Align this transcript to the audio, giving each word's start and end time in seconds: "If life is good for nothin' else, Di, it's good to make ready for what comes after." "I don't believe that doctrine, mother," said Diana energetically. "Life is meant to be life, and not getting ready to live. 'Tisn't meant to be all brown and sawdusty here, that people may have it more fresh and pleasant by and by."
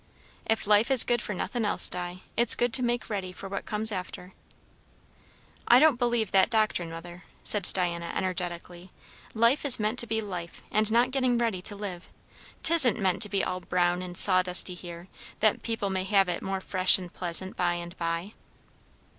"If 0.47 0.65
life 0.65 0.89
is 0.89 1.03
good 1.03 1.21
for 1.21 1.35
nothin' 1.35 1.63
else, 1.63 1.87
Di, 1.87 2.21
it's 2.35 2.55
good 2.55 2.73
to 2.73 2.81
make 2.81 3.07
ready 3.07 3.31
for 3.31 3.47
what 3.47 3.67
comes 3.67 3.91
after." 3.91 4.33
"I 5.67 5.77
don't 5.77 5.99
believe 5.99 6.31
that 6.31 6.49
doctrine, 6.49 6.89
mother," 6.89 7.23
said 7.43 7.69
Diana 7.71 8.11
energetically. 8.15 8.89
"Life 9.35 9.63
is 9.63 9.79
meant 9.79 9.99
to 9.99 10.07
be 10.07 10.19
life, 10.19 10.63
and 10.71 10.91
not 10.91 11.11
getting 11.11 11.37
ready 11.37 11.61
to 11.61 11.75
live. 11.75 12.09
'Tisn't 12.63 12.97
meant 12.99 13.21
to 13.21 13.29
be 13.29 13.43
all 13.43 13.59
brown 13.59 14.01
and 14.01 14.17
sawdusty 14.17 14.73
here, 14.73 15.07
that 15.39 15.61
people 15.61 15.91
may 15.91 16.05
have 16.05 16.27
it 16.27 16.41
more 16.41 16.61
fresh 16.61 16.97
and 16.97 17.13
pleasant 17.13 17.55
by 17.55 17.75
and 17.75 17.95
by." 17.99 18.33